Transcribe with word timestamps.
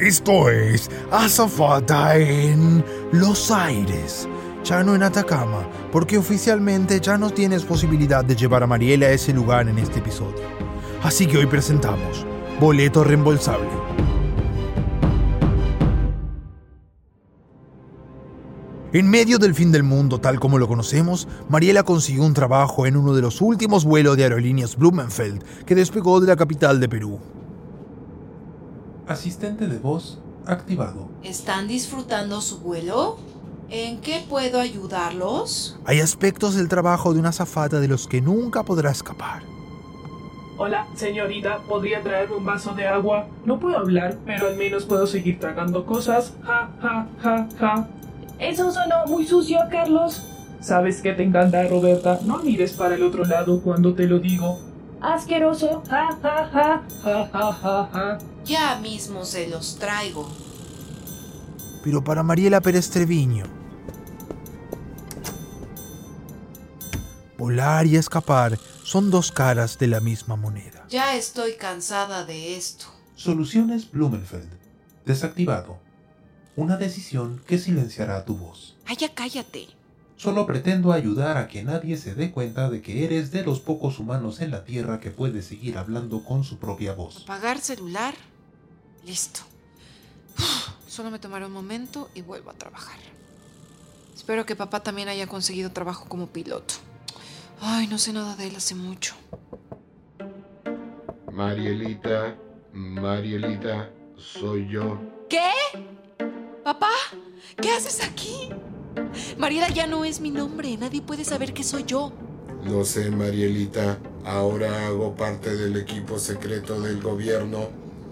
Esto 0.00 0.48
es 0.48 0.88
Azafata 1.10 2.16
en 2.16 2.84
Los 3.10 3.50
Aires. 3.50 4.28
Ya 4.62 4.84
no 4.84 4.94
en 4.94 5.02
Atacama, 5.02 5.68
porque 5.90 6.16
oficialmente 6.16 7.00
ya 7.00 7.18
no 7.18 7.30
tienes 7.30 7.64
posibilidad 7.64 8.24
de 8.24 8.36
llevar 8.36 8.62
a 8.62 8.68
Mariela 8.68 9.06
a 9.06 9.10
ese 9.10 9.32
lugar 9.32 9.68
en 9.68 9.76
este 9.76 9.98
episodio. 9.98 10.44
Así 11.02 11.26
que 11.26 11.38
hoy 11.38 11.46
presentamos 11.46 12.24
Boleto 12.60 13.02
Reembolsable. 13.02 13.68
En 18.92 19.10
medio 19.10 19.38
del 19.38 19.54
fin 19.56 19.72
del 19.72 19.82
mundo 19.82 20.20
tal 20.20 20.38
como 20.38 20.58
lo 20.58 20.68
conocemos, 20.68 21.26
Mariela 21.48 21.82
consiguió 21.82 22.22
un 22.22 22.34
trabajo 22.34 22.86
en 22.86 22.96
uno 22.96 23.14
de 23.14 23.22
los 23.22 23.40
últimos 23.40 23.84
vuelos 23.84 24.16
de 24.16 24.22
aerolíneas 24.22 24.76
Blumenfeld 24.76 25.42
que 25.64 25.74
despegó 25.74 26.20
de 26.20 26.28
la 26.28 26.36
capital 26.36 26.78
de 26.78 26.88
Perú. 26.88 27.18
Asistente 29.08 29.66
de 29.66 29.78
voz 29.78 30.18
activado. 30.46 31.08
¿Están 31.22 31.66
disfrutando 31.66 32.42
su 32.42 32.58
vuelo? 32.58 33.16
¿En 33.70 34.00
qué 34.02 34.22
puedo 34.28 34.60
ayudarlos? 34.60 35.78
Hay 35.86 36.00
aspectos 36.00 36.54
del 36.54 36.68
trabajo 36.68 37.14
de 37.14 37.20
una 37.20 37.30
azafata 37.30 37.80
de 37.80 37.88
los 37.88 38.06
que 38.06 38.20
nunca 38.20 38.64
podrá 38.64 38.90
escapar. 38.90 39.42
Hola, 40.58 40.86
señorita, 40.94 41.58
¿podría 41.68 42.02
traerme 42.02 42.36
un 42.36 42.44
vaso 42.44 42.74
de 42.74 42.86
agua? 42.86 43.28
No 43.46 43.58
puedo 43.58 43.78
hablar, 43.78 44.18
pero 44.26 44.48
al 44.48 44.56
menos 44.56 44.84
puedo 44.84 45.06
seguir 45.06 45.38
tragando 45.38 45.86
cosas. 45.86 46.34
Ja, 46.42 46.70
ja, 46.82 47.06
ja, 47.22 47.48
ja. 47.58 47.88
Eso 48.38 48.70
sonó 48.70 49.06
muy 49.06 49.26
sucio, 49.26 49.58
Carlos. 49.70 50.22
¿Sabes 50.60 51.00
qué 51.00 51.12
te 51.12 51.22
encanta, 51.22 51.66
Roberta? 51.66 52.18
No 52.24 52.38
mires 52.42 52.72
para 52.72 52.96
el 52.96 53.02
otro 53.02 53.24
lado 53.24 53.60
cuando 53.62 53.94
te 53.94 54.06
lo 54.06 54.18
digo. 54.18 54.58
Asqueroso. 55.00 55.82
Ja, 55.88 56.18
ja, 56.22 56.50
ja, 56.52 56.82
ja, 57.04 57.30
ja, 57.32 57.52
ja, 57.52 57.90
ja. 57.92 58.18
Ya 58.44 58.78
mismo 58.80 59.24
se 59.24 59.48
los 59.48 59.78
traigo. 59.78 60.28
Pero 61.84 62.02
para 62.02 62.22
Mariela 62.22 62.60
Pérez 62.60 62.90
Treviño, 62.90 63.44
volar 67.36 67.86
y 67.86 67.96
escapar 67.96 68.58
son 68.82 69.10
dos 69.10 69.30
caras 69.30 69.78
de 69.78 69.86
la 69.86 70.00
misma 70.00 70.36
moneda. 70.36 70.84
Ya 70.88 71.14
estoy 71.14 71.54
cansada 71.54 72.24
de 72.24 72.56
esto. 72.56 72.86
Soluciones 73.14 73.90
Blumenfeld. 73.90 74.50
Desactivado. 75.04 75.78
Una 76.56 76.76
decisión 76.76 77.40
que 77.46 77.58
silenciará 77.58 78.24
tu 78.24 78.36
voz. 78.36 78.76
Ay, 78.86 78.96
ya 78.96 79.14
cállate. 79.14 79.68
Solo 80.18 80.46
pretendo 80.46 80.92
ayudar 80.92 81.36
a 81.36 81.46
que 81.46 81.62
nadie 81.62 81.96
se 81.96 82.14
dé 82.14 82.32
cuenta 82.32 82.68
de 82.68 82.82
que 82.82 83.04
eres 83.04 83.30
de 83.30 83.44
los 83.44 83.60
pocos 83.60 84.00
humanos 84.00 84.40
en 84.40 84.50
la 84.50 84.64
Tierra 84.64 84.98
que 84.98 85.12
puede 85.12 85.42
seguir 85.42 85.78
hablando 85.78 86.24
con 86.24 86.42
su 86.42 86.58
propia 86.58 86.92
voz. 86.92 87.22
¿Apagar 87.22 87.60
celular? 87.60 88.14
Listo. 89.06 89.40
Uf, 90.36 90.70
Solo 90.88 91.12
me 91.12 91.20
tomaré 91.20 91.46
un 91.46 91.52
momento 91.52 92.10
y 92.16 92.22
vuelvo 92.22 92.50
a 92.50 92.54
trabajar. 92.54 92.98
Espero 94.12 94.44
que 94.44 94.56
papá 94.56 94.80
también 94.82 95.08
haya 95.08 95.28
conseguido 95.28 95.70
trabajo 95.70 96.06
como 96.08 96.26
piloto. 96.26 96.74
Ay, 97.60 97.86
no 97.86 97.98
sé 97.98 98.12
nada 98.12 98.34
de 98.34 98.48
él 98.48 98.56
hace 98.56 98.74
mucho. 98.74 99.14
Marielita, 101.30 102.36
Marielita, 102.72 103.90
soy 104.16 104.68
yo. 104.68 104.98
¿Qué? 105.28 105.52
¿Papá? 106.64 106.90
¿Qué 107.62 107.70
haces 107.70 108.02
aquí? 108.02 108.50
Mariela 109.38 109.68
ya 109.68 109.86
no 109.86 110.04
es 110.04 110.20
mi 110.20 110.30
nombre. 110.30 110.76
Nadie 110.76 111.02
puede 111.02 111.24
saber 111.24 111.52
que 111.52 111.64
soy 111.64 111.84
yo. 111.84 112.12
Lo 112.64 112.84
sé, 112.84 113.10
Marielita. 113.10 113.98
Ahora 114.24 114.86
hago 114.86 115.14
parte 115.14 115.56
del 115.56 115.76
equipo 115.76 116.18
secreto 116.18 116.80
del 116.80 117.00
gobierno 117.00 117.68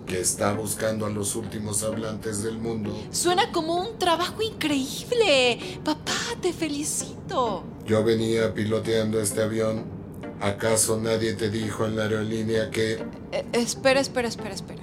que 0.06 0.20
está 0.20 0.52
buscando 0.52 1.04
a 1.04 1.10
los 1.10 1.34
últimos 1.34 1.82
hablantes 1.82 2.42
del 2.42 2.58
mundo. 2.58 2.96
Suena 3.10 3.50
como 3.50 3.80
un 3.80 3.98
trabajo 3.98 4.40
increíble. 4.40 5.58
Papá, 5.84 6.12
te 6.40 6.52
felicito. 6.52 7.64
Yo 7.84 8.04
venía 8.04 8.54
piloteando 8.54 9.20
este 9.20 9.42
avión. 9.42 9.84
¿Acaso 10.40 11.00
nadie 11.00 11.32
te 11.34 11.50
dijo 11.50 11.86
en 11.86 11.96
la 11.96 12.04
aerolínea 12.04 12.70
que... 12.70 13.04
Eh, 13.32 13.44
espera, 13.52 14.00
espera, 14.00 14.28
espera, 14.28 14.54
espera. 14.54 14.82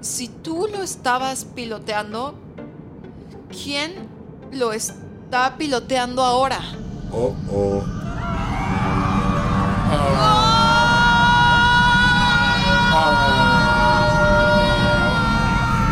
Si 0.00 0.28
tú 0.28 0.66
lo 0.72 0.82
estabas 0.82 1.44
piloteando, 1.44 2.34
¿quién 3.50 4.08
lo 4.52 4.72
está 4.72 5.56
piloteando 5.56 6.22
ahora? 6.22 6.60
Oh, 7.12 7.34
oh. 7.52 7.84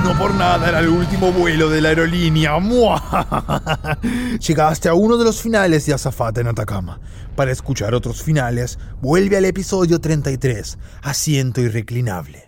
No 0.05 0.19
por 0.19 0.35
nada 0.35 0.69
era 0.69 0.79
el 0.81 0.89
último 0.89 1.33
vuelo 1.33 1.69
de 1.69 1.81
la 1.81 1.91
aerolínea. 1.91 2.59
¡Mua! 2.59 3.99
Llegaste 4.47 4.89
a 4.89 4.95
uno 4.95 5.17
de 5.17 5.25
los 5.25 5.43
finales 5.43 5.85
de 5.87 5.95
Azafata 5.95 6.41
en 6.41 6.49
Atacama. 6.49 7.01
Para 7.37 7.53
escuchar 7.53 7.95
otros 7.95 8.23
finales, 8.23 8.79
vuelve 9.01 9.37
al 9.37 9.45
episodio 9.45 10.01
33, 10.01 10.79
Asiento 11.03 11.61
Irreclinable. 11.61 12.48